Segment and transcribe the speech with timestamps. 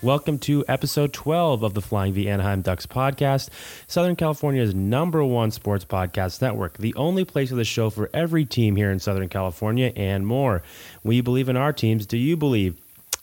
[0.00, 3.48] Welcome to episode 12 of the Flying V Anaheim Ducks podcast,
[3.88, 8.44] Southern California's number one sports podcast network, the only place with a show for every
[8.44, 10.62] team here in Southern California and more.
[11.02, 12.06] We believe in our teams.
[12.06, 12.80] Do you believe?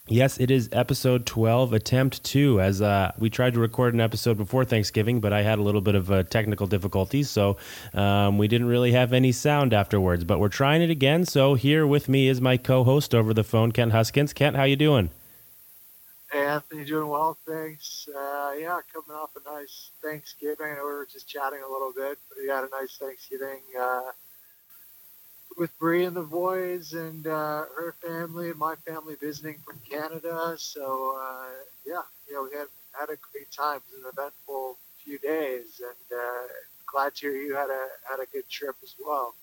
[0.09, 4.35] Yes, it is episode 12, attempt two, as uh, we tried to record an episode
[4.35, 7.55] before Thanksgiving, but I had a little bit of uh, technical difficulties, so
[7.93, 10.25] um, we didn't really have any sound afterwards.
[10.25, 13.71] But we're trying it again, so here with me is my co-host over the phone,
[13.71, 14.33] Kent Huskins.
[14.33, 15.09] Kent, how you doing?
[16.35, 18.09] Hey, Anthony, doing well, thanks.
[18.13, 20.67] Uh, yeah, coming off a nice Thanksgiving.
[20.75, 24.11] We were just chatting a little bit, but we had a nice Thanksgiving uh,
[25.57, 30.55] with Bree and the boys and uh, her family and my family visiting from Canada.
[30.57, 32.01] So, uh, yeah,
[32.33, 33.77] know, we had, had a great time.
[33.77, 36.47] It was an eventful few days, and uh,
[36.85, 39.35] glad to hear you had a, had a good trip as well.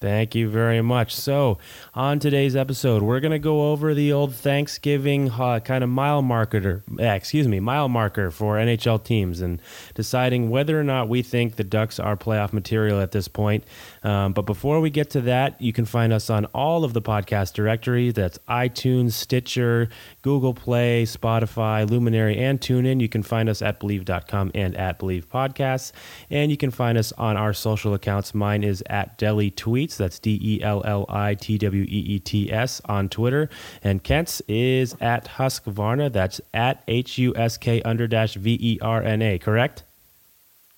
[0.00, 1.14] Thank you very much.
[1.14, 1.58] So,
[1.94, 6.22] on today's episode, we're going to go over the old Thanksgiving uh, kind of mile
[6.22, 9.60] marker, eh, excuse me, mile marker for NHL teams and
[9.94, 13.62] deciding whether or not we think the Ducks are playoff material at this point.
[14.02, 17.02] Um, but before we get to that, you can find us on all of the
[17.02, 18.14] podcast directories.
[18.14, 19.88] That's iTunes, Stitcher,
[20.22, 23.00] Google Play, Spotify, Luminary, and TuneIn.
[23.00, 25.92] You can find us at Believe.com and at Believe Podcasts.
[26.30, 28.34] And you can find us on our social accounts.
[28.34, 29.96] Mine is at Delli Tweets.
[29.96, 33.48] That's D E L L I T W E E T S on Twitter.
[33.82, 36.12] And Kent's is at Huskverna.
[36.12, 39.84] That's at H U S K under dash V E R N A, correct?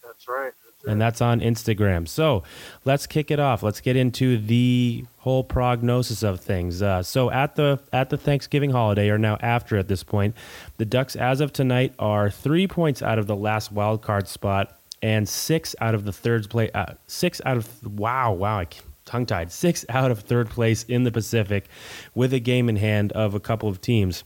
[0.03, 0.53] That's right.
[0.87, 2.09] And that's on Instagram.
[2.09, 2.43] So
[2.85, 3.63] let's kick it off.
[3.63, 6.83] Let's get into the whole prognosis of things.
[6.83, 10.35] Uh, so at the at the Thanksgiving holiday, or now after at this point,
[10.79, 14.79] the Ducks as of tonight are three points out of the last wild card spot
[15.03, 16.71] and six out of the third place.
[16.75, 18.67] Uh, six out of wow, wow, I
[19.05, 19.53] tongue tied.
[19.53, 21.67] Six out of third place in the Pacific,
[22.15, 24.25] with a game in hand of a couple of teams.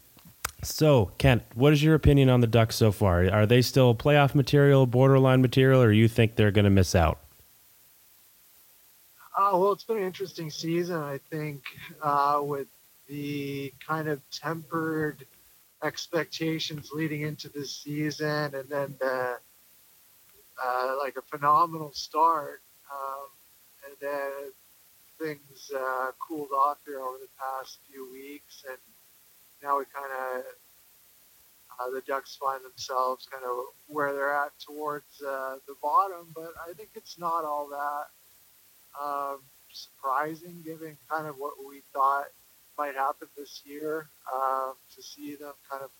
[0.62, 3.28] So, Kent, what is your opinion on the Ducks so far?
[3.30, 7.18] Are they still playoff material, borderline material, or you think they're going to miss out?
[9.36, 11.62] Uh, well, it's been an interesting season, I think,
[12.02, 12.68] uh, with
[13.06, 15.26] the kind of tempered
[15.82, 19.36] expectations leading into this season, and then the,
[20.64, 23.28] uh, like a phenomenal start, um,
[23.84, 24.52] and then
[25.18, 28.78] things uh, cooled off here over the past few weeks, and
[29.62, 30.44] now we kind of
[31.78, 36.52] uh, the Ducks find themselves kind of where they're at towards uh, the bottom, but
[36.68, 38.06] I think it's not all that
[39.02, 39.38] um,
[39.72, 42.26] surprising given kind of what we thought
[42.78, 45.90] might happen this year um, to see them kind of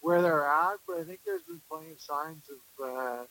[0.00, 0.76] where they're at.
[0.86, 3.24] But I think there's been plenty of signs of uh,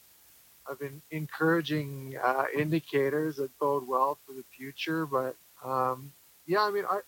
[0.67, 5.05] of encouraging uh, indicators that bode well for the future.
[5.05, 6.11] But um,
[6.47, 7.01] yeah, I mean, I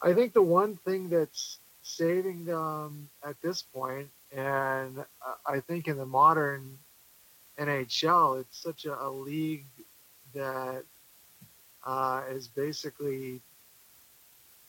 [0.00, 5.04] I think the one thing that's saving them at this point, and
[5.46, 6.78] I think in the modern
[7.58, 9.64] NHL, it's such a, a league
[10.34, 10.84] that
[11.86, 13.40] uh, is basically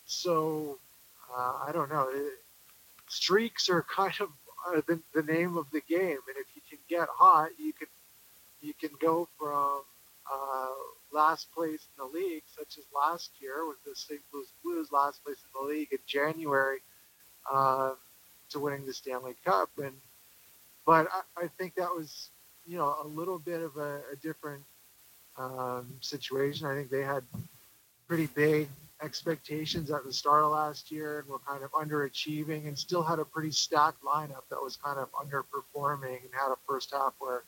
[0.06, 0.80] so
[1.36, 2.08] uh, I don't know.
[2.12, 2.40] It,
[3.10, 4.30] streaks are kind of
[4.68, 7.88] uh, the, the name of the game, and if you can get hot, you can
[8.62, 9.82] you can go from
[10.32, 10.70] uh,
[11.12, 14.20] last place in the league, such as last year with the St.
[14.34, 16.80] Louis Blues, last place in the league in January,
[17.52, 17.92] uh,
[18.52, 19.70] to winning the Stanley Cup.
[19.78, 19.94] And
[20.86, 22.30] but I, I, think that was
[22.66, 24.64] you know a little bit of a, a different
[25.38, 26.68] um, situation.
[26.68, 27.24] I think they had
[28.08, 28.68] pretty big
[29.02, 33.20] expectations at the start of last year and were kind of underachieving and still had
[33.20, 37.44] a pretty stacked lineup that was kind of underperforming and had a first half where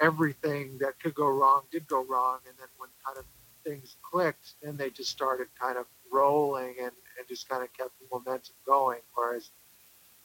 [0.00, 2.38] everything that could go wrong did go wrong.
[2.48, 3.24] And then when kind of
[3.64, 7.92] things clicked, then they just started kind of rolling and, and just kind of kept
[8.00, 9.00] the momentum going.
[9.14, 9.50] Whereas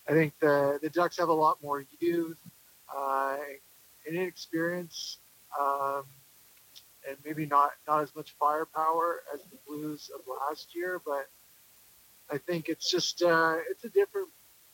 [0.07, 2.39] I think the, the Ducks have a lot more youth
[2.95, 3.37] uh,
[4.07, 5.17] and inexperience.
[5.59, 6.03] Um,
[7.07, 11.27] and maybe not not as much firepower as the Blues of last year, but
[12.31, 14.29] I think it's just uh, it's a different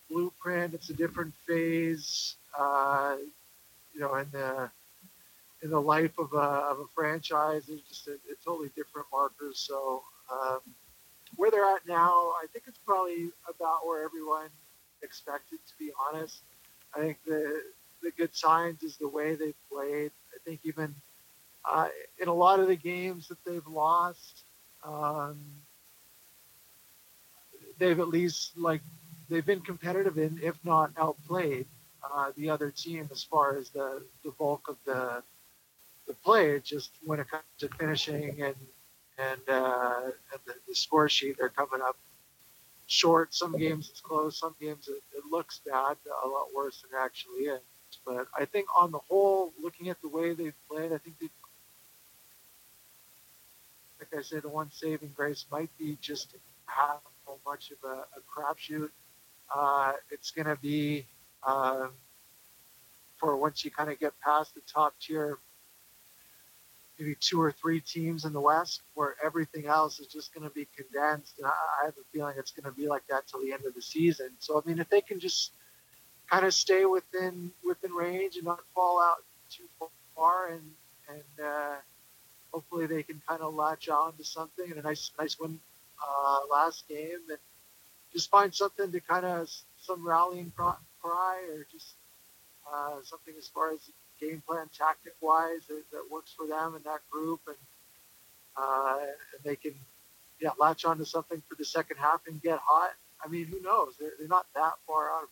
[0.10, 0.74] blueprint.
[0.74, 3.16] It's a different phase, uh,
[3.94, 4.70] you know, in the
[5.64, 7.70] in the life of a, of a franchise.
[7.70, 9.60] It's just a, a totally different markers.
[9.60, 10.60] So um,
[11.36, 14.50] where they're at now, I think it's probably about where everyone
[15.02, 15.60] expected.
[15.68, 16.42] To be honest,
[16.96, 17.62] I think the
[18.02, 20.12] the good signs is the way they played.
[20.34, 20.94] I think even
[21.70, 21.88] uh,
[22.20, 24.44] in a lot of the games that they've lost,
[24.84, 25.40] um,
[27.80, 28.82] they've at least like
[29.30, 31.66] they've been competitive in, if not outplayed,
[32.14, 35.24] uh, the other team as far as the, the bulk of the
[36.08, 36.60] the play.
[36.60, 38.56] Just when it comes to finishing and
[39.18, 41.98] and, uh, and the, the, score sheet, they're coming up
[42.88, 43.34] short.
[43.34, 44.40] Some games it's close.
[44.40, 47.62] Some games it, it looks bad, a lot worse than actually is.
[48.06, 51.30] But I think on the whole, looking at the way they've played, I think they
[54.00, 56.36] like I said, the one saving grace might be just
[56.66, 57.00] how
[57.46, 58.90] much of a, a crapshoot
[59.54, 61.06] uh, it's going to be
[61.44, 61.92] um,
[63.18, 65.38] for once you kind of get past the top tier,
[66.98, 70.54] maybe two or three teams in the West, where everything else is just going to
[70.54, 71.38] be condensed.
[71.38, 73.74] And I, have a feeling it's going to be like that till the end of
[73.74, 74.30] the season.
[74.40, 75.52] So I mean, if they can just
[76.30, 79.66] kind of stay within within range and not fall out too
[80.16, 80.72] far, and
[81.10, 81.76] and uh,
[82.52, 85.60] hopefully they can kind of latch on to something and a nice nice win
[86.02, 87.38] uh, last game and
[88.14, 91.96] just find something to kind of some rallying cry or just
[92.72, 93.80] uh, something as far as
[94.20, 97.58] game plan tactic wise that, that, works for them and that group and,
[98.58, 99.74] uh, and they can
[100.40, 102.92] yeah latch onto something for the second half and get hot.
[103.24, 103.96] I mean, who knows?
[104.00, 105.30] They're, they're not that far out.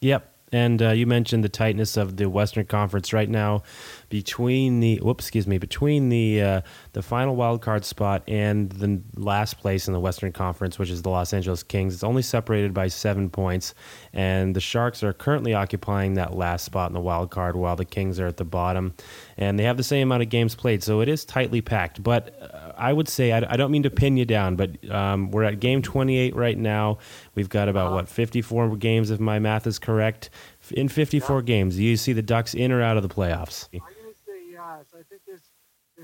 [0.00, 0.30] Yep.
[0.52, 3.64] And uh, you mentioned the tightness of the Western Conference right now,
[4.08, 6.60] between the whoops, excuse me, between the uh,
[6.94, 11.02] the final wild card spot and the last place in the Western Conference, which is
[11.02, 11.92] the Los Angeles Kings.
[11.92, 13.74] It's only separated by seven points,
[14.12, 17.84] and the Sharks are currently occupying that last spot in the wild card, while the
[17.84, 18.94] Kings are at the bottom,
[19.36, 22.00] and they have the same amount of games played, so it is tightly packed.
[22.00, 25.32] But uh, I would say I, I, don't mean to pin you down, but um,
[25.32, 26.98] we're at game 28 right now.
[27.34, 30.30] We've got about what 54 games, if my math is correct.
[30.70, 31.42] In 54 yeah.
[31.42, 33.68] games, do you see the Ducks in or out of the playoffs?
[33.74, 34.86] I'm going to say yes.
[34.94, 35.50] I think there's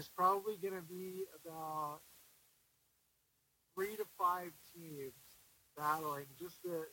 [0.01, 1.99] there's probably going to be about
[3.75, 5.13] three to five teams
[5.77, 6.25] battling.
[6.39, 6.87] Just the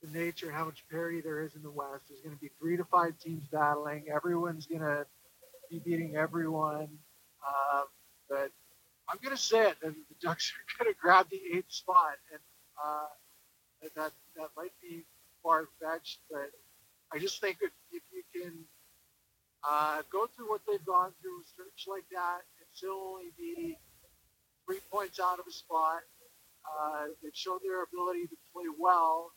[0.00, 2.04] the nature, how much parity there is in the West.
[2.08, 4.06] There's going to be three to five teams battling.
[4.10, 5.04] Everyone's going to
[5.70, 6.88] be beating everyone.
[7.46, 7.82] Uh,
[8.30, 8.50] but
[9.10, 9.76] I'm going to say it.
[9.82, 12.40] The, the Ducks are going to grab the eighth spot, and
[12.82, 15.04] uh, that that might be
[15.42, 16.48] far fetched, but
[17.12, 18.64] I just think if, if you can
[19.68, 23.76] uh, go through what they've gone through, stretch like that, and still only be
[24.64, 26.00] three points out of a spot,
[26.64, 29.32] uh, they've shown their ability to play well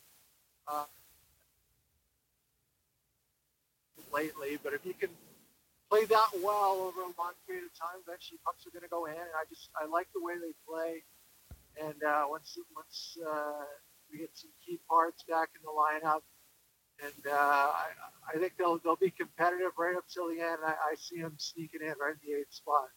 [0.68, 0.84] uh,
[4.12, 4.58] lately.
[4.62, 5.10] But if you can
[5.90, 9.04] play that well over a long period of time, eventually pucks are going to go
[9.04, 9.16] in.
[9.16, 11.04] And I just I like the way they play.
[11.76, 13.68] And uh, once once uh,
[14.10, 16.24] we get some key parts back in the lineup,
[17.02, 17.86] and uh, I,
[18.34, 20.58] I, think they'll they'll be competitive right up till the end.
[20.64, 22.88] I, I see them sneaking in right in the eighth spot.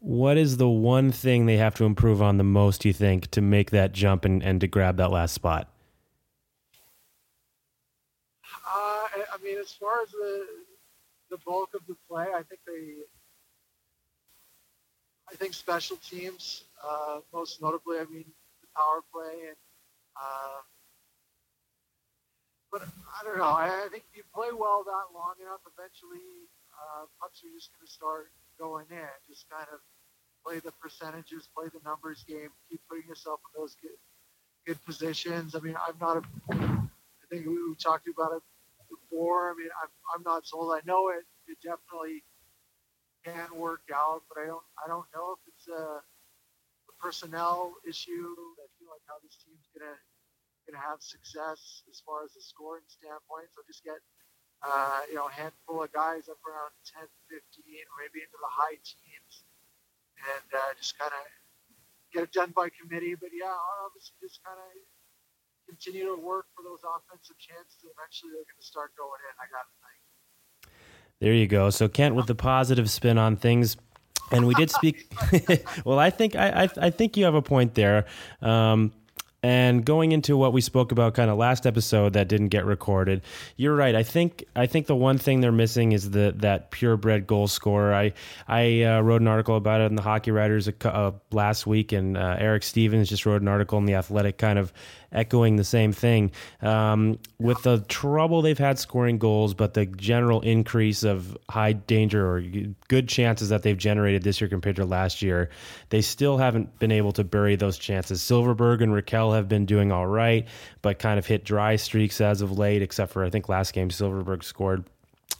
[0.00, 3.42] What is the one thing they have to improve on the most, you think, to
[3.42, 5.68] make that jump and, and to grab that last spot?
[8.44, 10.46] Uh, I mean, as far as the
[11.30, 13.04] the bulk of the play, I think they,
[15.30, 18.24] I think special teams, uh, most notably, I mean,
[18.60, 19.56] the power play and
[20.16, 20.60] uh,
[22.72, 23.50] but I don't know.
[23.50, 26.22] I, I think if you play well that long enough, eventually
[26.70, 29.10] uh, pucks are just going to start going in.
[29.28, 29.82] Just kind of
[30.46, 33.98] play the percentages, play the numbers game, keep putting yourself in those good,
[34.66, 35.54] good positions.
[35.54, 36.22] I mean, I'm not a.
[36.54, 38.42] I think we, we talked about it
[38.88, 39.50] before.
[39.50, 40.72] I mean, I'm, I'm not sold.
[40.74, 41.26] I know it.
[41.46, 42.22] It definitely
[43.26, 44.64] can work out, but I don't.
[44.78, 48.30] I don't know if it's a, a personnel issue.
[48.62, 49.98] I feel like how this team's gonna
[50.70, 53.50] going to have success as far as the scoring standpoint.
[53.50, 53.98] So just get,
[54.62, 58.52] uh, you know, a handful of guys up around 10, 15, or maybe into the
[58.54, 59.42] high teens,
[60.22, 61.26] and uh, just kind of
[62.14, 63.18] get it done by committee.
[63.18, 63.50] But yeah,
[63.82, 64.70] obviously just kind of
[65.66, 67.82] continue to work for those offensive chances.
[67.82, 69.34] Eventually, they're going to start going in.
[69.42, 69.98] I got think.
[71.18, 71.74] There you go.
[71.74, 73.74] So Kent, with the positive spin on things,
[74.30, 75.10] and we did speak.
[75.84, 78.06] well, I think I, I, I think you have a point there.
[78.40, 78.92] Um,
[79.42, 83.22] and going into what we spoke about kind of last episode that didn't get recorded,
[83.56, 83.94] you're right.
[83.94, 87.94] I think I think the one thing they're missing is the that purebred goal scorer.
[87.94, 88.12] I
[88.46, 92.16] I uh, wrote an article about it in the Hockey Writers uh, last week, and
[92.16, 94.72] uh, Eric Stevens just wrote an article in the Athletic, kind of
[95.12, 96.30] echoing the same thing.
[96.62, 102.28] Um, with the trouble they've had scoring goals, but the general increase of high danger
[102.28, 102.42] or
[102.88, 105.50] good chances that they've generated this year compared to last year,
[105.88, 108.20] they still haven't been able to bury those chances.
[108.20, 110.46] Silfverberg and Rakell have been doing all right,
[110.82, 113.90] but kind of hit dry streaks as of late, except for I think last game
[113.90, 114.84] Silfverberg scored.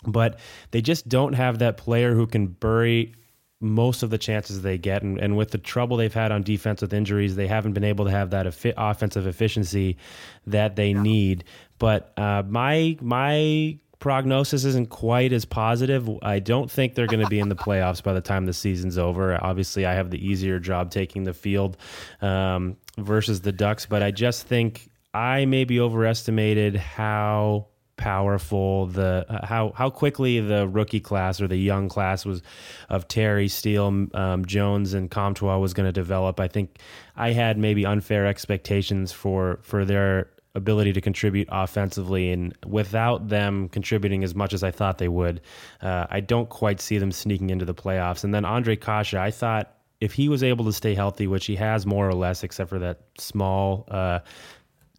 [0.06, 0.38] But
[0.70, 3.14] they just don't have that player who can bury
[3.60, 5.02] most of the chances they get.
[5.02, 8.06] And, and with the trouble they've had on defense with injuries, they haven't been able
[8.06, 9.98] to have that efi- offensive efficiency
[10.46, 11.02] that they yeah.
[11.02, 11.44] need.
[11.78, 16.08] But uh, my my prognosis isn't quite as positive.
[16.22, 18.98] I don't think they're going to be in the playoffs by the time the season's
[18.98, 19.38] over.
[19.44, 21.76] Obviously, I have the easier job taking the field
[22.20, 27.66] um, versus the Ducks, but I just think I maybe overestimated how
[28.00, 32.42] powerful the uh, how how quickly the rookie class or the young class was
[32.88, 36.40] of Terry Steel, um, Jones, and Comtois was going to develop.
[36.40, 36.78] I think
[37.14, 43.68] I had maybe unfair expectations for for their ability to contribute offensively, and without them
[43.68, 45.42] contributing as much as I thought they would,
[45.82, 48.24] uh, I don't quite see them sneaking into the playoffs.
[48.24, 51.56] And then Ondrej Kase, I thought if he was able to stay healthy, which he
[51.56, 54.20] has more or less, except for that small uh,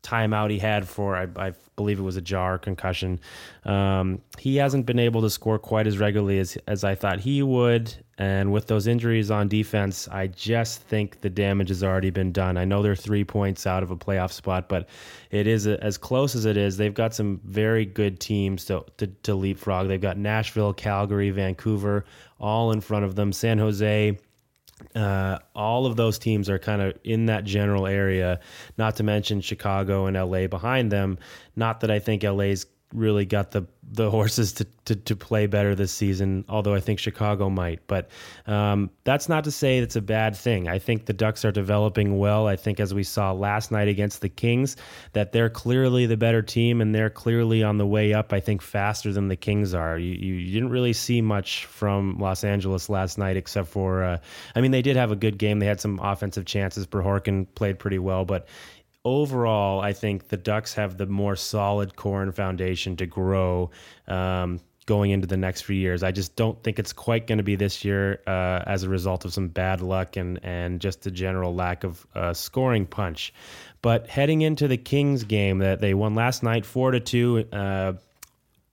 [0.03, 3.19] timeout he had for I, I, believe it was a jar concussion.
[3.65, 7.41] Um, he hasn't been able to score quite as regularly as as I thought he
[7.41, 12.31] would, and with those injuries on defense, I just think the damage has already been
[12.31, 12.57] done.
[12.57, 14.87] I know they're three points out of a playoff spot, but
[15.31, 16.77] it is a, as close as it is.
[16.77, 19.87] They've got some very good teams to, to to leapfrog.
[19.87, 22.05] They've got Nashville, Calgary, Vancouver,
[22.39, 23.33] all in front of them.
[23.33, 24.17] San Jose
[24.95, 28.39] uh, all of those teams are kind of in that general area,
[28.77, 31.17] not to mention Chicago and LA behind them.
[31.55, 35.75] Not that I think LA's really got the the horses to, to, to play better
[35.75, 37.85] this season, although I think Chicago might.
[37.87, 38.09] But
[38.47, 40.69] um, that's not to say it's a bad thing.
[40.69, 42.47] I think the Ducks are developing well.
[42.47, 44.77] I think, as we saw last night against the Kings,
[45.11, 48.61] that they're clearly the better team and they're clearly on the way up, I think,
[48.61, 49.99] faster than the Kings are.
[49.99, 54.17] You, you didn't really see much from Los Angeles last night, except for, uh,
[54.55, 55.59] I mean, they did have a good game.
[55.59, 56.87] They had some offensive chances.
[56.87, 58.47] Prokhorkin played pretty well, but
[59.03, 63.71] overall, I think the Ducks have the more solid core and foundation to grow
[64.07, 66.03] um, going into the next few years.
[66.03, 69.25] I just don't think it's quite going to be this year uh, as a result
[69.25, 73.33] of some bad luck and and just a general lack of uh, scoring punch.
[73.81, 77.45] But heading into the Kings game that they won last night, four to two.
[77.51, 77.93] Uh,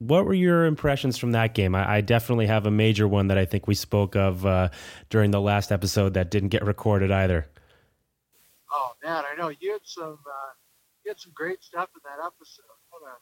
[0.00, 1.74] what were your impressions from that game?
[1.74, 4.68] I, I, definitely have a major one that I think we spoke of uh,
[5.10, 7.48] during the last episode that didn't get recorded either.
[8.70, 10.52] Oh man, I know you had some uh,
[11.04, 12.78] you had some great stuff in that episode.
[12.90, 13.16] What a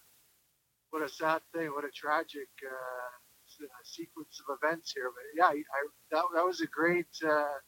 [0.90, 1.70] what a sad thing.
[1.74, 3.10] What a tragic uh,
[3.84, 5.10] sequence of events here.
[5.14, 7.58] But yeah, I, that that was a great uh,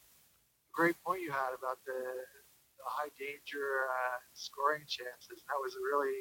[0.74, 5.44] great point you had about the, the high danger uh, scoring chances.
[5.46, 6.18] That was a really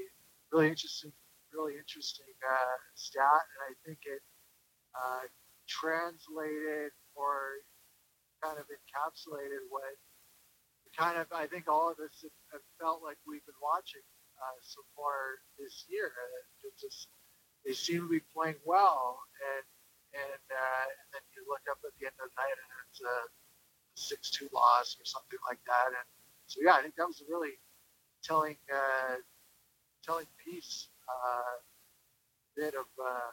[0.54, 1.14] really interesting
[1.54, 4.22] really interesting uh, stat, and I think it
[4.94, 5.26] uh,
[5.68, 7.64] translated or
[8.44, 9.98] kind of encapsulated what
[10.98, 14.04] kind of, I think all of us have, have felt like we've been watching
[14.42, 16.10] uh, so far this year.
[16.66, 17.08] It just
[17.66, 19.22] they seem to be playing well,
[19.54, 19.66] and
[20.18, 23.02] and, uh, and then you look up at the end of the night and it's
[23.06, 23.18] a
[23.94, 25.94] six-two loss or something like that.
[25.94, 26.08] And
[26.48, 27.60] so yeah, I think that was a really
[28.24, 29.22] telling uh,
[30.02, 31.58] telling piece uh,
[32.56, 33.32] bit of uh,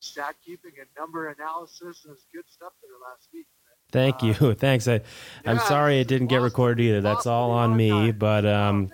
[0.00, 3.46] stat keeping and number analysis, and it was good stuff there last week.
[3.94, 4.34] Thank you.
[4.58, 4.90] Thanks.
[4.90, 5.06] I,
[5.46, 7.00] I'm sorry it didn't get recorded either.
[7.00, 8.90] That's all on me, but um,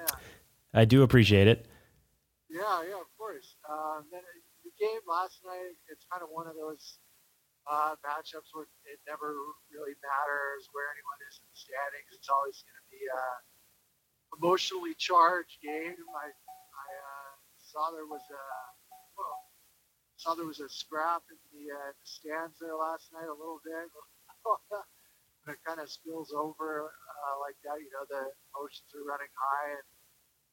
[0.76, 1.64] I do appreciate it.
[2.52, 3.56] Yeah, yeah, of course.
[3.64, 4.20] Um, then
[4.60, 7.00] the game last night, it's kind of one of those
[7.64, 9.32] uh, matchups where it never
[9.72, 12.12] really matters where anyone is in the standings.
[12.12, 13.24] It's always going to be a
[14.36, 15.96] emotionally charged game.
[16.12, 18.44] I, I uh, saw there was a
[19.16, 19.48] well,
[20.20, 23.64] saw there was a scrap in the, uh, the stands there last night a little
[23.64, 23.88] bit.
[24.44, 29.32] When it kind of spills over uh, like that, you know, the emotions are running
[29.36, 29.70] high.
[29.76, 29.88] And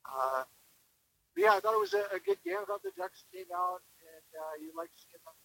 [0.07, 0.41] uh,
[1.35, 2.57] yeah, I thought it was a, a good game.
[2.59, 5.37] I thought the Ducks came out, and uh, you like seeing them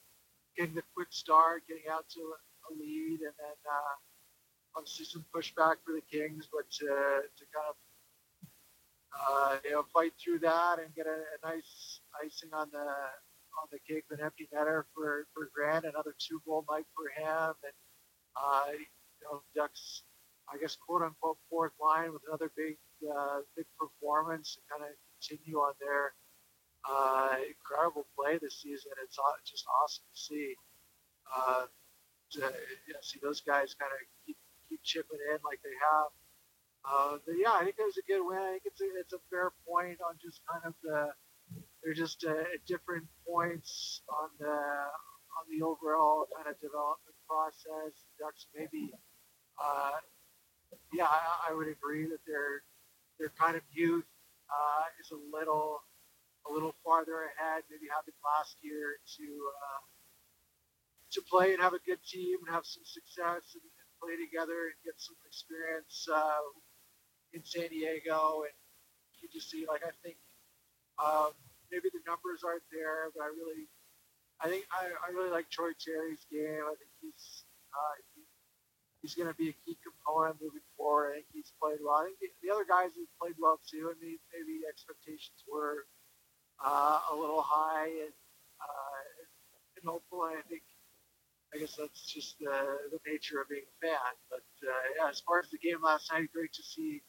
[0.57, 3.95] getting the quick start, getting out to a lead, and then uh,
[4.77, 6.87] obviously some pushback for the Kings, but to,
[7.25, 7.77] to kind of
[9.13, 12.87] uh, you know fight through that and get a, a nice icing on the
[13.61, 17.55] on the cake, an empty netter for for Grant, another two goal night for him,
[17.65, 17.77] and
[18.37, 18.87] uh, you
[19.25, 20.03] know, Ducks
[20.53, 22.77] I guess, quote unquote, fourth line with another big,
[23.09, 26.13] uh, big performance and kind of continue on their
[26.85, 28.93] uh, incredible play this season.
[29.03, 29.17] It's
[29.49, 30.55] just awesome to see.
[31.25, 31.65] Uh,
[32.33, 34.37] to you know, see those guys kind of keep,
[34.69, 36.11] keep chipping in like they have.
[36.85, 38.39] Uh, but yeah, I think it was a good win.
[38.39, 41.13] I think it's a, it's a fair point on just kind of the
[41.83, 44.57] they're just uh, at different points on the
[45.43, 48.07] on the overall kind of development process.
[48.23, 48.95] Ducks maybe,
[49.59, 49.99] uh,
[50.95, 52.63] yeah, I, I, would agree that their
[53.19, 54.07] their kind of youth
[54.47, 55.83] uh, is a little
[56.47, 57.67] a little farther ahead.
[57.67, 59.83] Maybe having last year to uh,
[61.13, 64.71] to play and have a good team and have some success and, and play together
[64.71, 66.47] and get some experience uh,
[67.35, 68.47] in San Diego.
[68.47, 68.57] And
[69.21, 70.17] you just see, like, I think
[70.97, 71.37] um,
[71.69, 73.69] maybe the numbers aren't there, but I really,
[74.43, 76.67] I think I, I really like Troy Terry's game.
[76.67, 78.23] I think he's uh, he,
[79.01, 81.15] he's going to be a key component moving forward.
[81.15, 82.03] I think he's played well.
[82.03, 85.87] I think the, the other guys have played well too, and maybe, maybe expectations were
[86.65, 88.15] uh, a little high and,
[88.63, 89.03] uh,
[89.79, 90.63] and hopefully I think
[91.55, 92.51] I guess that's just the,
[92.91, 94.13] the nature of being a fan.
[94.31, 97.03] But uh, yeah, as far as the game last night, great to see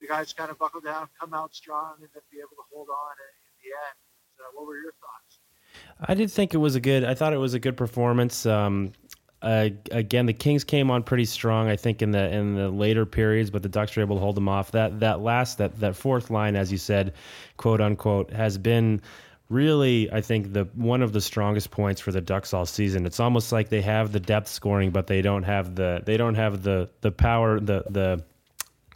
[0.00, 2.88] the guys kind of buckle down, come out strong, and then be able to hold
[2.88, 3.98] on in the end.
[4.36, 5.29] So, what were your thoughts?
[6.02, 7.04] I did think it was a good.
[7.04, 8.46] I thought it was a good performance.
[8.46, 8.92] Um,
[9.42, 11.68] uh, again, the Kings came on pretty strong.
[11.68, 14.36] I think in the in the later periods, but the Ducks were able to hold
[14.36, 14.72] them off.
[14.72, 17.14] That that last that that fourth line, as you said,
[17.56, 19.00] quote unquote, has been
[19.48, 23.06] really, I think the one of the strongest points for the Ducks all season.
[23.06, 26.34] It's almost like they have the depth scoring, but they don't have the they don't
[26.34, 28.24] have the the power the the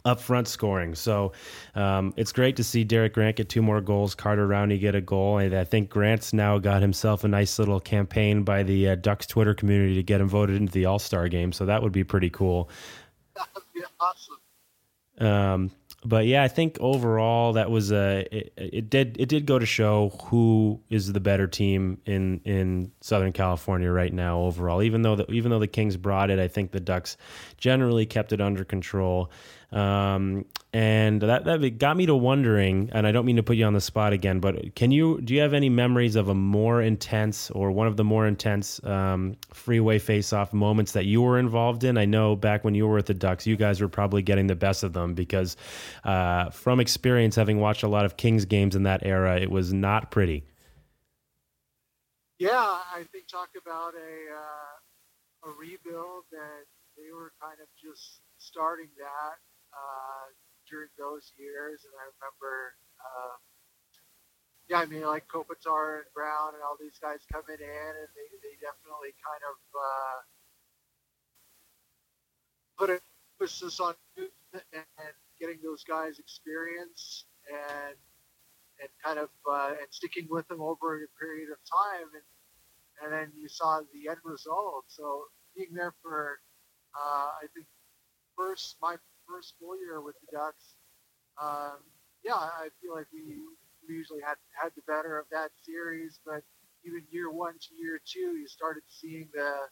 [0.05, 0.95] upfront scoring.
[0.95, 1.33] So
[1.73, 5.01] um, it's great to see Derek Grant get two more goals, Carter Rowney get a
[5.01, 8.95] goal, and I think Grant's now got himself a nice little campaign by the uh,
[8.95, 11.51] Ducks Twitter community to get him voted into the All Star game.
[11.51, 12.69] So that would be pretty cool.
[13.35, 14.37] That would be awesome.
[15.17, 15.71] Um,
[16.05, 19.65] but yeah, I think overall that was a it, it, did it did go to
[19.65, 24.83] show who is the better team in in Southern California right now overall.
[24.83, 27.17] Even though the, even though the Kings brought it, I think the Ducks
[27.57, 29.31] generally kept it under control.
[29.71, 30.45] Um,
[30.75, 33.73] and that that got me to wondering, and I don't mean to put you on
[33.73, 37.49] the spot again, but can you do you have any memories of a more intense
[37.51, 41.97] or one of the more intense um, freeway face-off moments that you were involved in?
[41.97, 44.55] I know back when you were with the Ducks, you guys were probably getting the
[44.55, 45.55] best of them because,
[46.03, 49.71] uh, from experience, having watched a lot of Kings games in that era, it was
[49.71, 50.43] not pretty.
[52.37, 56.65] Yeah, I think talk about a uh, a rebuild that
[56.97, 59.39] they were kind of just starting that
[59.75, 60.25] uh,
[60.69, 63.37] during those years, and I remember, uh,
[64.69, 68.29] yeah, I mean, like Kopitar and Brown and all these guys coming in, and they,
[68.41, 70.17] they definitely kind of uh,
[72.77, 73.01] put
[73.39, 77.95] emphasis on and getting those guys experience and
[78.81, 82.25] and kind of uh, and sticking with them over a period of time, and
[83.03, 84.85] and then you saw the end result.
[84.87, 86.39] So being there for,
[86.95, 87.67] uh, I think,
[88.37, 88.95] first my
[89.27, 90.75] first full year with the Ducks,
[91.41, 91.83] um,
[92.23, 93.43] yeah, I feel like we,
[93.87, 96.19] we usually had had the better of that series.
[96.25, 96.43] But
[96.85, 99.67] even year one to year two, you started seeing the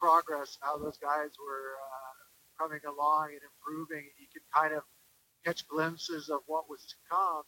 [0.00, 4.08] progress, how those guys were uh, coming along and improving.
[4.18, 4.82] You could kind of
[5.44, 7.42] catch glimpses of what was to come.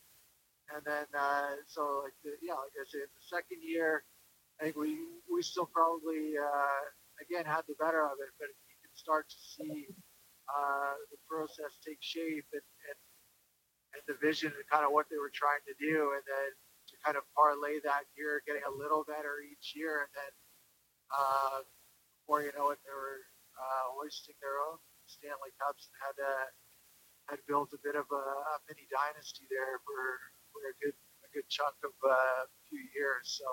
[0.75, 4.05] And then, uh, so like, the, yeah, like I said, the second year,
[4.61, 4.99] I think we
[5.33, 6.83] we still probably uh,
[7.23, 9.87] again had the better of it, but you can start to see
[10.51, 12.99] uh, the process take shape and, and,
[13.99, 16.15] and the vision and kind of what they were trying to do.
[16.15, 16.51] And then
[16.91, 20.07] to kind of parlay that year, getting a little better each year.
[20.07, 20.33] And then
[21.11, 21.59] uh,
[22.23, 23.27] before you know it, they were
[23.59, 26.47] uh, hoisting their own Stanley Cups and had, uh,
[27.31, 30.03] had built a bit of a, a mini dynasty there for,
[30.55, 30.95] for a good
[31.27, 33.35] a good chunk of uh, a few years.
[33.35, 33.47] So,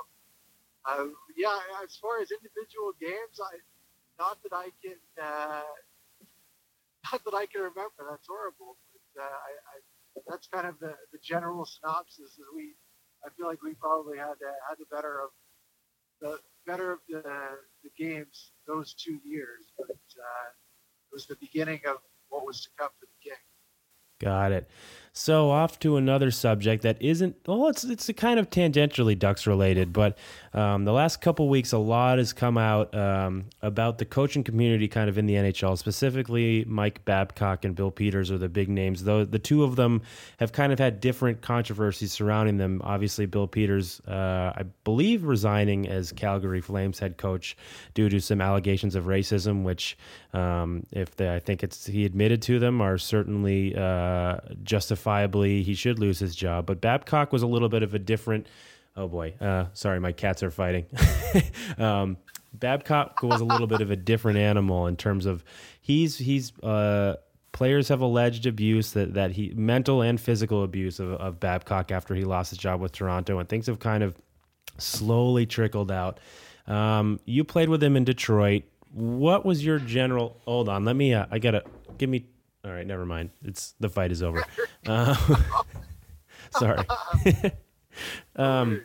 [0.86, 3.58] uh, yeah, as far as individual games, I
[4.22, 5.66] not that I can uh,
[7.12, 8.08] not that I can remember.
[8.10, 8.78] That's horrible.
[8.94, 9.76] But, uh, I, I,
[10.30, 12.38] that's kind of the, the general synopsis.
[12.38, 12.76] Is we,
[13.26, 15.30] I feel like we probably had uh, had the better of
[16.22, 17.24] the better of the
[17.84, 21.98] the games those two years, but uh, it was the beginning of
[22.30, 23.40] what was to come for the King.
[24.20, 24.70] Got it.
[25.16, 29.46] So off to another subject that isn't well, it's it's a kind of tangentially Ducks
[29.46, 30.18] related, but
[30.56, 34.88] um, the last couple weeks a lot has come out um, about the coaching community
[34.88, 35.78] kind of in the NHL.
[35.78, 39.04] Specifically, Mike Babcock and Bill Peters are the big names.
[39.04, 40.02] Though the two of them
[40.40, 42.82] have kind of had different controversies surrounding them.
[42.84, 47.56] Obviously, Bill Peters, uh, I believe, resigning as Calgary Flames head coach
[47.94, 49.96] due to some allegations of racism, which,
[50.34, 55.64] um, if they, I think it's he admitted to them, are certainly uh, justified justifiably
[55.64, 56.66] he should lose his job.
[56.66, 58.48] But Babcock was a little bit of a different.
[58.96, 60.86] Oh boy, uh, sorry, my cats are fighting.
[61.78, 62.18] um,
[62.54, 65.44] Babcock was a little bit of a different animal in terms of
[65.82, 67.16] he's he's uh,
[67.52, 72.14] players have alleged abuse that that he mental and physical abuse of, of Babcock after
[72.16, 74.16] he lost his job with Toronto, and things have kind of
[74.78, 76.20] slowly trickled out.
[76.68, 78.64] Um, you played with him in Detroit.
[78.92, 80.40] What was your general?
[80.46, 81.16] Hold on, let me.
[81.16, 81.64] Uh, I gotta
[81.98, 82.28] give me
[82.66, 83.32] all right, never mind.
[83.44, 84.44] It's the fight is over.
[84.88, 85.16] Uh,
[86.52, 86.86] sorry.
[88.36, 88.84] um,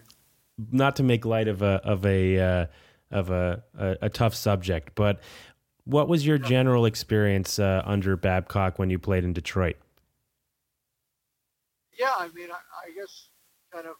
[0.72, 2.66] not to make light of a of a uh,
[3.10, 5.20] of a, a, a tough subject, but
[5.84, 9.76] what was your general experience uh, under Babcock when you played in Detroit?
[11.98, 13.28] Yeah, I mean, I, I guess
[13.72, 13.94] kind of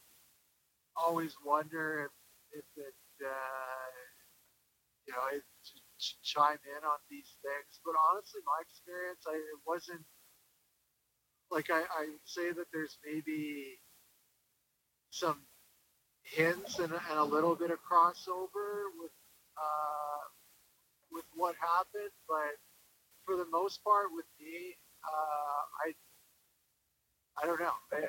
[0.96, 2.10] always wonder
[2.52, 3.28] if if it uh,
[5.06, 5.40] you know
[6.22, 7.80] chime in on these things.
[7.84, 10.04] But honestly, my experience, I, it wasn't
[11.50, 13.78] like I, I say that there's maybe
[15.10, 15.42] some
[16.22, 19.12] hints and, and a little bit of crossover with
[19.56, 20.24] uh,
[21.12, 22.56] with what happened, but
[23.24, 25.94] for the most part, with me, uh, I
[27.42, 27.74] I don't know.
[27.92, 28.04] I,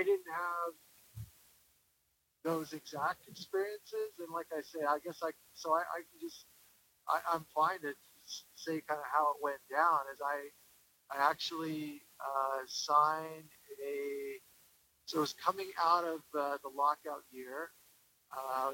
[0.00, 0.72] I didn't have
[2.44, 6.46] those exact experiences, and like I say, I guess I so I, I just
[7.10, 7.94] I, am fine to
[8.54, 9.98] say kind of how it went down.
[10.12, 10.48] Is I,
[11.12, 13.50] I actually uh, signed
[13.84, 14.38] a.
[15.06, 17.70] So it was coming out of uh, the lockout year,
[18.30, 18.72] uh,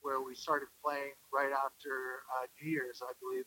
[0.00, 3.44] where we started playing right after uh, New Year's, I believe.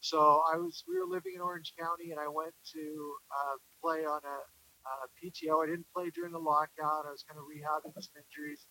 [0.00, 0.84] So I was.
[0.88, 4.38] We were living in Orange County, and I went to uh, play on a,
[4.84, 5.62] a PTO.
[5.62, 7.06] I didn't play during the lockout.
[7.06, 8.66] I was kind of rehabbing some injuries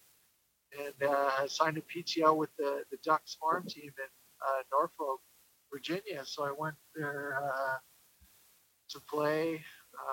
[0.78, 3.92] and uh, signed a PTO with the, the Ducks farm team.
[3.98, 4.10] And
[4.48, 5.20] uh, Norfolk,
[5.72, 6.24] Virginia.
[6.26, 7.78] So I went there uh,
[8.90, 9.64] to play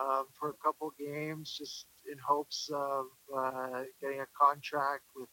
[0.00, 5.28] um, for a couple games, just in hopes of uh, getting a contract with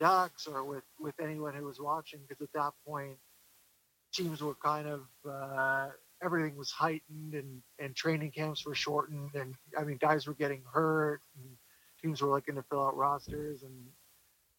[0.00, 2.20] Ducks or with with anyone who was watching.
[2.28, 3.18] Because at that point,
[4.12, 5.88] teams were kind of uh,
[6.22, 10.62] everything was heightened and and training camps were shortened, and I mean guys were getting
[10.72, 11.20] hurt.
[11.36, 11.56] And,
[12.02, 13.86] teams were looking to fill out rosters and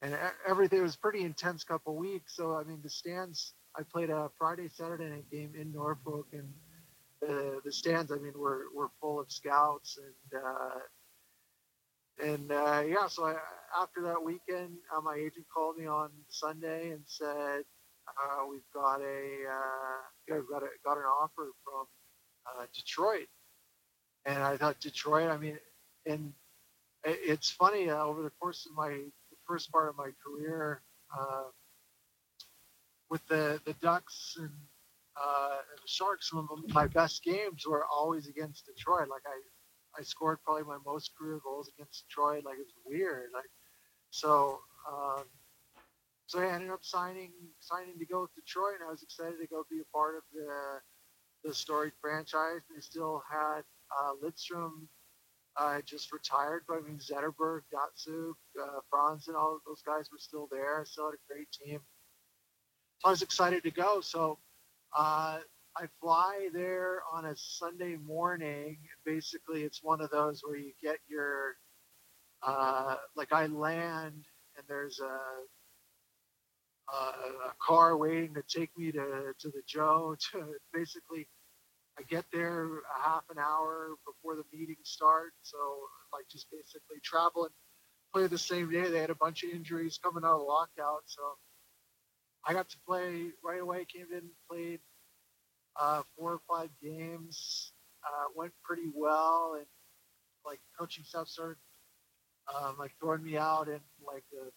[0.02, 2.36] and everything was pretty intense couple weeks.
[2.36, 6.52] So I mean, the stands I played a Friday Saturday night game in Norfolk, and
[7.22, 10.42] the the stands I mean were were full of scouts and.
[10.44, 10.80] Uh,
[12.24, 13.36] and uh, yeah, so I,
[13.82, 17.64] after that weekend, uh, my agent called me on Sunday and said,
[18.08, 21.88] uh, "We've got a uh, got a, got an offer from
[22.46, 23.28] uh, Detroit."
[24.26, 25.30] And I thought Detroit.
[25.30, 25.58] I mean,
[26.06, 26.34] and
[27.06, 30.82] it's funny uh, over the course of my the first part of my career,
[31.18, 31.44] uh,
[33.10, 34.52] with the the Ducks and,
[35.22, 39.10] uh, and the Sharks, some of my best games were always against Detroit.
[39.10, 42.46] Like I, I scored probably my most career goals against Detroit.
[42.46, 43.30] Like it's weird.
[43.34, 43.50] Like
[44.12, 44.60] so,
[44.92, 45.24] um,
[46.28, 49.48] so I ended up signing signing to go with Detroit, and I was excited to
[49.48, 50.80] go be a part of the
[51.44, 52.62] the storied franchise.
[52.74, 53.62] They still had
[53.98, 54.88] uh, Lidstrom
[55.58, 60.10] uh, just retired, but I mean Zetterberg, Datsyuk, uh, Franzen, and all of those guys
[60.12, 60.82] were still there.
[60.82, 61.80] I still had a great team.
[63.06, 64.02] I was excited to go.
[64.02, 64.38] So
[64.98, 65.40] uh,
[65.78, 68.78] I fly there on a Sunday morning.
[69.06, 71.56] Basically, it's one of those where you get your,
[72.44, 74.26] uh, like I land
[74.58, 75.20] and there's a,
[76.94, 76.98] a,
[77.50, 80.16] a car waiting to take me to, to the Joe.
[80.34, 81.28] To basically,
[81.98, 85.38] I get there a half an hour before the meeting starts.
[85.44, 85.58] So
[86.12, 87.52] like just basically traveling,
[88.14, 88.90] play the same day.
[88.90, 91.04] They had a bunch of injuries coming out of lockout.
[91.06, 91.22] So
[92.46, 93.86] I got to play right away.
[93.86, 94.80] Came in, played
[95.80, 97.74] uh, four or five games.
[98.06, 99.66] Uh, went pretty well, and
[100.46, 101.58] like coaching staff started
[102.54, 104.50] um, like throwing me out in like the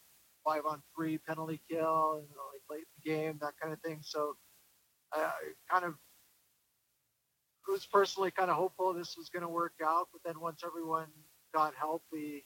[0.44, 3.98] five on three penalty kill and like late in the game, that kind of thing.
[4.02, 4.34] So
[5.12, 5.30] I
[5.70, 5.94] kind of
[7.68, 11.06] was personally kind of hopeful this was going to work out, but then once everyone
[11.54, 12.44] got healthy,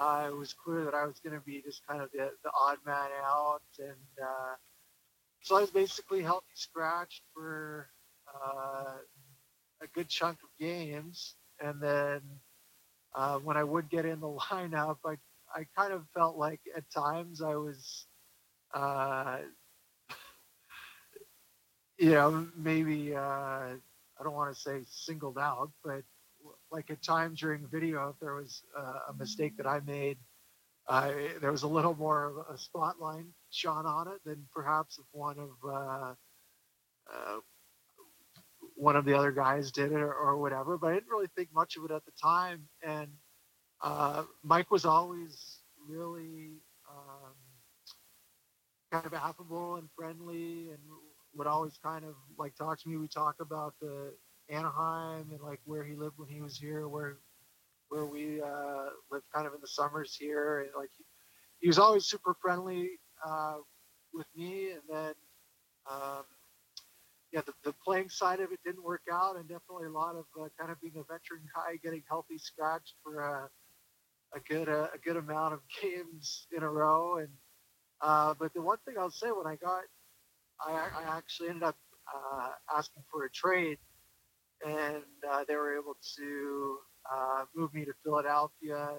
[0.00, 2.50] uh, it was clear that I was going to be just kind of the, the
[2.60, 4.54] odd man out, and uh,
[5.42, 7.88] so I was basically healthy scratched for
[8.34, 8.94] uh,
[9.82, 11.36] a good chunk of games.
[11.60, 12.22] and then
[13.14, 15.16] uh, when I would get in the lineup, I
[15.54, 18.06] I kind of felt like at times I was,
[18.74, 19.38] uh,
[21.98, 26.02] you know, maybe uh, I don't want to say singled out, but
[26.74, 30.18] like a time during video, if there was uh, a mistake that I made,
[31.40, 35.38] there was a little more of a spotlight shone on it than perhaps if one
[35.38, 36.14] of uh,
[37.12, 37.38] uh,
[38.74, 40.76] one of the other guys did it or, or, whatever.
[40.76, 42.66] But I didn't really think much of it at the time.
[42.84, 43.08] And
[43.80, 46.58] uh, Mike was always really
[46.90, 47.34] um,
[48.90, 50.80] kind of affable and friendly, and
[51.36, 52.96] would always kind of like talk to me.
[52.96, 54.12] We talk about the
[54.50, 57.18] Anaheim and like where he lived when he was here, where
[57.88, 61.04] where we uh, lived kind of in the summers here, and like he,
[61.60, 62.90] he was always super friendly
[63.26, 63.56] uh,
[64.12, 64.70] with me.
[64.72, 65.14] And then
[65.90, 66.24] um,
[67.32, 70.24] yeah, the, the playing side of it didn't work out, and definitely a lot of
[70.40, 73.50] uh, kind of being a veteran guy, getting healthy scratched for a,
[74.36, 77.18] a good uh, a good amount of games in a row.
[77.18, 77.30] And
[78.00, 79.82] uh, but the one thing I'll say when I got,
[80.60, 81.76] I, I actually ended up
[82.14, 83.78] uh, asking for a trade
[84.64, 86.78] and uh, they were able to
[87.12, 88.90] uh, move me to Philadelphia.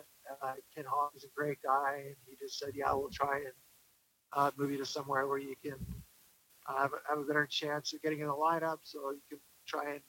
[0.41, 3.54] Uh, Ken Holland is a great guy, and he just said, "Yeah, we'll try and
[4.34, 5.78] uh, move you to somewhere where you can
[6.67, 9.39] uh, have, a, have, a, better chance of getting in the lineup, so you can
[9.67, 10.01] try and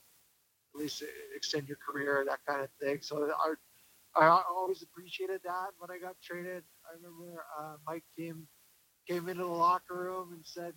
[0.75, 1.03] at least
[1.35, 3.31] extend your career, that kind of thing." So
[4.14, 6.64] I, I always appreciated that when I got traded.
[6.90, 8.47] I remember uh, Mike came
[9.09, 10.75] came into the locker room and said,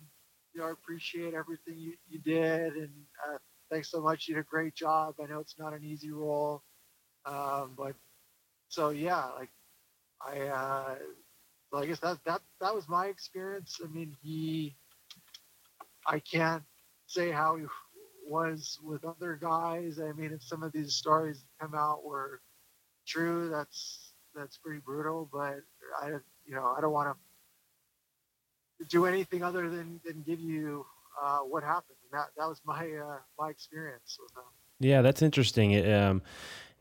[0.54, 2.90] "You know, I appreciate everything you, you did, and
[3.28, 3.38] uh,
[3.70, 4.28] thanks so much.
[4.28, 5.14] You did a great job.
[5.22, 6.62] I know it's not an easy role,
[7.26, 7.94] um, but
[8.68, 9.50] so yeah, like
[10.26, 10.96] I, uh,
[11.74, 13.80] I guess that that that was my experience.
[13.82, 14.76] I mean, he,
[16.06, 16.64] I can't
[17.06, 17.64] say how he
[18.28, 20.00] was with other guys.
[20.00, 22.40] I mean, if some of these stories come out were
[23.06, 25.28] true, that's that's pretty brutal.
[25.32, 25.60] But
[26.00, 26.08] I,
[26.46, 27.16] you know, I don't want
[28.80, 30.86] to do anything other than than give you
[31.22, 34.44] uh, what happened that that was my uh, my experience with them.
[34.78, 35.72] Yeah, that's interesting.
[35.72, 36.22] It, um,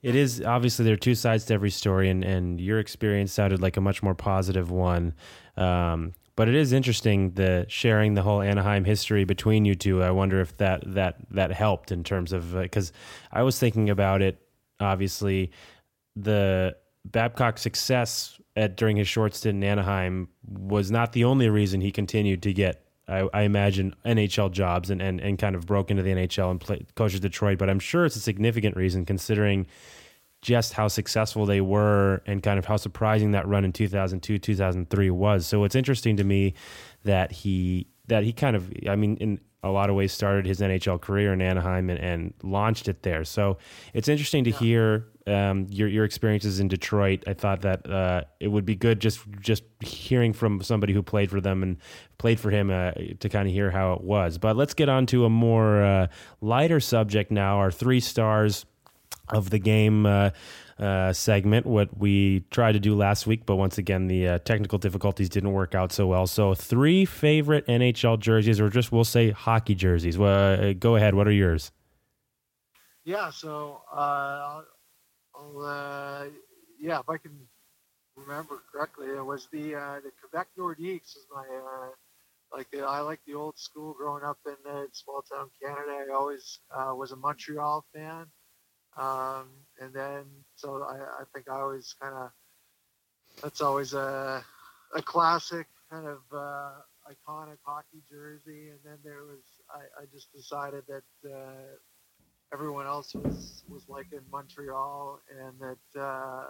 [0.01, 3.61] it is obviously there are two sides to every story, and and your experience sounded
[3.61, 5.13] like a much more positive one.
[5.57, 10.01] Um, but it is interesting the sharing the whole Anaheim history between you two.
[10.01, 13.89] I wonder if that that that helped in terms of because uh, I was thinking
[13.89, 14.41] about it.
[14.79, 15.51] Obviously,
[16.15, 21.81] the Babcock's success at during his short stint in Anaheim was not the only reason
[21.81, 25.89] he continued to get I, I, imagine NHL jobs and, and, and kind of broke
[25.91, 27.57] into the NHL and play, coaches Detroit.
[27.57, 29.67] But I'm sure it's a significant reason considering
[30.41, 35.09] just how successful they were and kind of how surprising that run in 2002 2003
[35.09, 35.45] was.
[35.45, 36.53] So it's interesting to me
[37.03, 40.61] that he that he kind of I mean in a lot of ways started his
[40.61, 43.25] NHL career in Anaheim and, and launched it there.
[43.25, 43.57] So
[43.93, 44.57] it's interesting to yeah.
[44.57, 47.23] hear um, your your experiences in Detroit.
[47.27, 51.29] I thought that uh, it would be good just just hearing from somebody who played
[51.29, 51.77] for them and
[52.17, 54.37] played for him uh, to kind of hear how it was.
[54.37, 56.07] But let's get on to a more uh,
[56.41, 57.57] lighter subject now.
[57.57, 58.65] Our three stars
[59.29, 60.05] of the game.
[60.05, 60.31] Uh,
[60.79, 64.77] uh, segment, what we tried to do last week, but once again, the uh, technical
[64.77, 66.25] difficulties didn't work out so well.
[66.25, 70.17] So, three favorite NHL jerseys, or just we'll say hockey jerseys.
[70.17, 71.15] Well, go ahead.
[71.15, 71.73] What are yours?
[73.03, 74.61] Yeah, so uh,
[75.43, 76.25] uh,
[76.79, 77.35] yeah, if I can
[78.15, 81.89] remember correctly, it was the uh, the Quebec Nordiques was my uh,
[82.53, 83.93] like the, I like the old school.
[83.93, 88.25] Growing up in uh, small town Canada, I always uh, was a Montreal fan,
[88.97, 89.49] um,
[89.79, 90.25] and then
[90.55, 92.31] so I, I think I always kind of
[93.41, 94.43] that's always a
[94.95, 96.71] a classic kind of uh,
[97.09, 98.69] iconic hockey jersey.
[98.69, 101.03] And then there was I, I just decided that
[102.53, 106.45] everyone else was was like in Montreal, and that uh,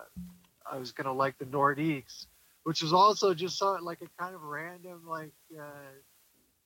[0.72, 2.26] I was gonna like the Nordiques,
[2.64, 5.34] which was also just so, like a kind of random like.
[5.58, 5.92] Uh,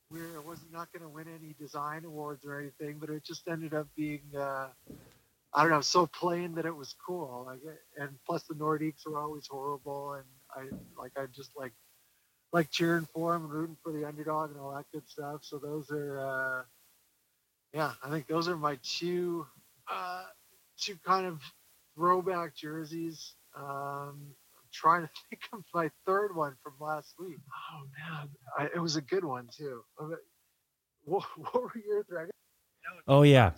[0.09, 3.73] we I was not to win any design awards or anything, but it just ended
[3.73, 4.67] up being, uh,
[5.53, 7.45] I don't know, so plain that it was cool.
[7.47, 7.59] Like,
[7.97, 10.65] and plus the Nordiques were always horrible, and I
[11.01, 11.73] like I just like
[12.51, 15.41] like cheering for them and rooting for the underdog and all that good stuff.
[15.43, 16.63] So those are uh,
[17.73, 19.45] yeah, I think those are my two
[19.91, 20.23] uh,
[20.79, 21.39] two kind of
[21.95, 23.33] throwback jerseys.
[23.55, 27.37] Um, I'm trying to think of my third one from last week.
[27.73, 29.83] Oh man, I, it was a good one too.
[31.05, 32.29] What, what were your three?
[33.09, 33.51] Oh yeah.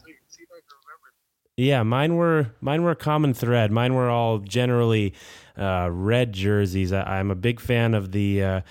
[1.57, 3.71] yeah, mine were mine were a common thread.
[3.71, 5.13] Mine were all generally
[5.55, 6.91] uh, red jerseys.
[6.91, 8.61] I, am a big fan of the uh,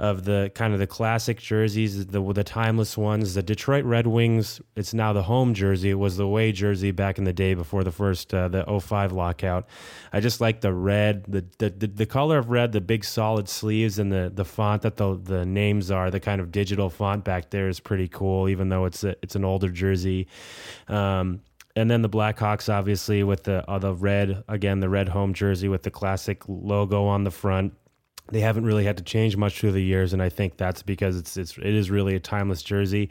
[0.00, 3.34] of the kind of the classic jerseys, the the timeless ones.
[3.34, 5.90] The Detroit Red Wings, it's now the home jersey.
[5.90, 9.12] It was the away jersey back in the day before the first uh, the 05
[9.12, 9.68] lockout.
[10.10, 13.46] I just like the red, the, the the the color of red, the big solid
[13.46, 16.10] sleeves, and the the font that the the names are.
[16.10, 19.36] The kind of digital font back there is pretty cool, even though it's a, it's
[19.36, 20.28] an older jersey.
[20.88, 21.42] Um,
[21.76, 25.68] and then the Blackhawks, obviously, with the uh, the red again, the red home jersey
[25.68, 27.74] with the classic logo on the front
[28.30, 31.16] they haven't really had to change much through the years, and I think that's because
[31.16, 33.10] it's it's it is really a timeless jersey.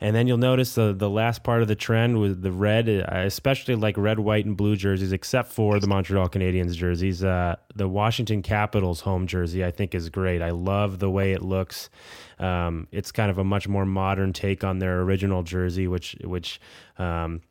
[0.00, 3.18] And then you'll notice the the last part of the trend with the red, uh,
[3.18, 7.22] especially like red, white, and blue jerseys, except for the Montreal Canadiens jerseys.
[7.22, 10.42] Uh, the Washington Capitals home jersey, I think, is great.
[10.42, 11.88] I love the way it looks.
[12.38, 16.60] Um, it's kind of a much more modern take on their original jersey, which which
[16.98, 17.42] um,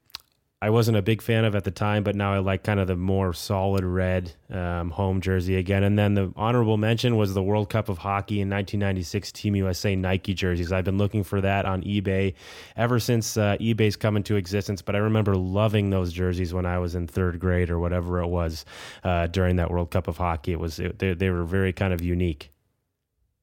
[0.64, 2.86] I wasn't a big fan of at the time, but now I like kind of
[2.86, 5.84] the more solid red um, home jersey again.
[5.84, 9.96] And then the honorable mention was the World Cup of Hockey in 1996 Team USA
[9.96, 10.72] Nike jerseys.
[10.72, 12.36] I've been looking for that on eBay
[12.78, 14.84] ever since uh, eBay's come into existence.
[14.84, 18.28] But I remember loving those jerseys when I was in third grade or whatever it
[18.28, 18.64] was
[19.04, 20.52] uh, during that World Cup of Hockey.
[20.52, 22.51] It was it, they, they were very kind of unique.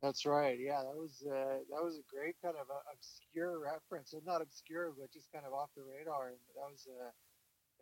[0.03, 0.59] That's right.
[0.61, 4.43] Yeah, that was uh, that was a great kind of uh, obscure reference, and not
[4.43, 6.29] obscure, but just kind of off the radar.
[6.29, 7.11] And that was uh,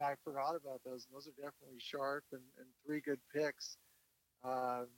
[0.04, 1.06] I forgot about those.
[1.06, 3.76] And those are definitely sharp and, and three good picks
[4.44, 4.88] um,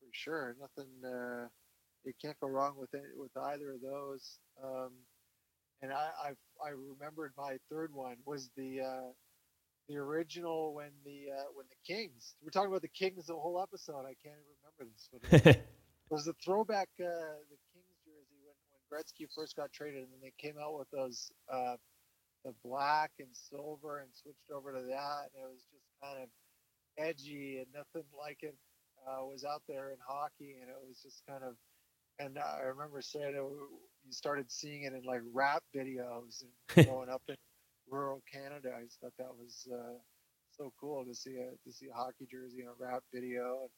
[0.00, 0.56] for sure.
[0.60, 1.48] Nothing uh,
[2.04, 4.38] you can't go wrong with it with either of those.
[4.62, 4.92] Um,
[5.82, 6.30] and I, I
[6.66, 9.12] I remembered my third one was the uh,
[9.88, 12.34] the original when the uh, when the Kings.
[12.42, 14.04] We're talking about the Kings the whole episode.
[14.04, 14.36] I can't
[14.78, 15.08] remember this.
[15.12, 15.60] But
[16.10, 20.20] was the throwback uh, the Kings jersey when, when Gretzky first got traded, and then
[20.22, 21.76] they came out with those uh,
[22.44, 26.28] the black and silver and switched over to that, and it was just kind of
[26.98, 28.54] edgy and nothing like it
[29.06, 31.54] uh, was out there in hockey, and it was just kind of.
[32.20, 37.08] And I remember saying it, you started seeing it in like rap videos and growing
[37.08, 37.36] up in
[37.90, 38.70] rural Canada.
[38.76, 39.98] I just thought that was uh,
[40.50, 43.60] so cool to see a to see a hockey jersey in a rap video.
[43.62, 43.70] And,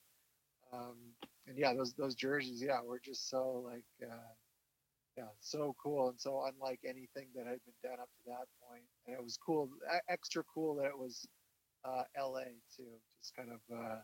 [0.73, 0.97] um,
[1.47, 4.33] and yeah, those those jerseys, yeah, were just so like, uh,
[5.17, 8.85] yeah, so cool and so unlike anything that had been done up to that point.
[9.07, 9.69] And it was cool,
[10.09, 11.27] extra cool that it was
[11.85, 12.45] uh, L.A.
[12.77, 12.85] too,
[13.19, 13.97] just kind of uh,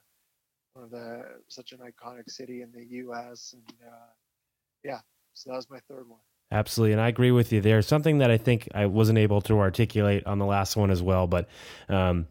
[0.74, 3.54] one of the such an iconic city in the U.S.
[3.54, 4.12] And uh,
[4.84, 5.00] yeah,
[5.34, 6.20] so that was my third one.
[6.52, 7.82] Absolutely, and I agree with you there.
[7.82, 11.26] Something that I think I wasn't able to articulate on the last one as well,
[11.26, 11.48] but
[11.88, 12.28] um,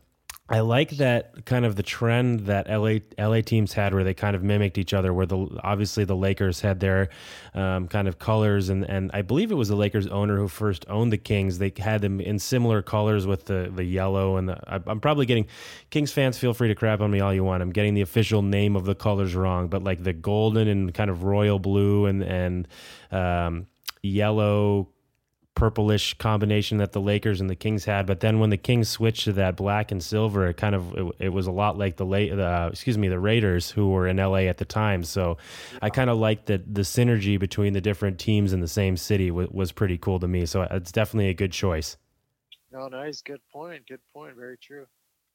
[0.47, 4.35] I like that kind of the trend that LA LA teams had, where they kind
[4.35, 5.11] of mimicked each other.
[5.11, 7.09] Where the obviously the Lakers had their
[7.55, 10.85] um, kind of colors, and and I believe it was the Lakers owner who first
[10.87, 11.57] owned the Kings.
[11.57, 14.59] They had them in similar colors with the the yellow and the.
[14.87, 15.47] I'm probably getting
[15.89, 16.37] Kings fans.
[16.37, 17.63] Feel free to crap on me all you want.
[17.63, 21.09] I'm getting the official name of the colors wrong, but like the golden and kind
[21.09, 22.67] of royal blue and and
[23.11, 23.65] um,
[24.03, 24.89] yellow
[25.55, 28.05] purplish combination that the Lakers and the Kings had.
[28.05, 31.15] But then when the Kings switched to that black and silver, it kind of it,
[31.19, 34.17] it was a lot like the late uh, excuse me the Raiders who were in
[34.17, 35.03] LA at the time.
[35.03, 35.37] So
[35.81, 39.29] I kind of like that the synergy between the different teams in the same city
[39.29, 40.45] w- was pretty cool to me.
[40.45, 41.97] So it's definitely a good choice.
[42.73, 43.21] Oh, nice.
[43.21, 43.87] Good point.
[43.87, 44.35] Good point.
[44.35, 44.85] Very true.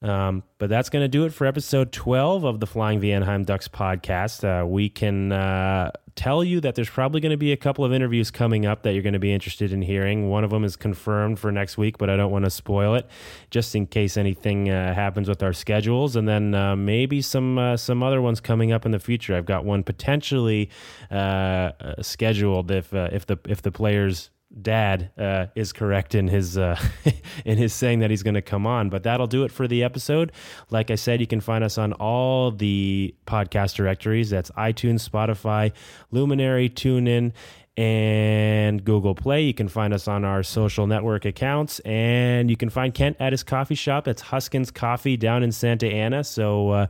[0.02, 3.10] Um, but that's going to do it for episode 12 of the Flying the
[3.44, 4.44] Ducks podcast.
[4.44, 7.92] Uh, we can uh, tell you that there's probably going to be a couple of
[7.92, 10.30] interviews coming up that you're going to be interested in hearing.
[10.30, 13.06] One of them is confirmed for next week, but I don't want to spoil it
[13.50, 16.16] just in case anything uh, happens with our schedules.
[16.16, 19.36] And then uh, maybe some uh, some other ones coming up in the future.
[19.36, 20.70] I've got one potentially
[21.10, 24.30] uh, scheduled if if the if the players
[24.62, 26.78] dad uh, is correct in his uh,
[27.44, 28.90] in his saying that he's going to come on.
[28.90, 30.32] But that'll do it for the episode.
[30.70, 34.30] Like I said, you can find us on all the podcast directories.
[34.30, 35.72] That's iTunes, Spotify,
[36.10, 37.32] Luminary, TuneIn.
[37.76, 39.44] And Google Play.
[39.44, 43.32] You can find us on our social network accounts, and you can find Kent at
[43.32, 44.04] his coffee shop.
[44.04, 46.22] That's Huskins Coffee down in Santa Ana.
[46.24, 46.86] So, uh,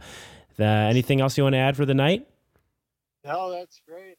[0.57, 2.27] the, anything else you want to add for the night?
[3.25, 4.10] No, that's great.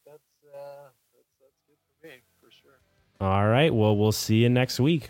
[3.22, 3.74] All right.
[3.74, 5.10] Well, we'll see you next week.